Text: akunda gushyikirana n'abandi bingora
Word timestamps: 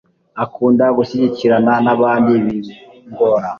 akunda 0.43 0.85
gushyikirana 0.97 1.73
n'abandi 1.85 2.31
bingora 2.43 3.47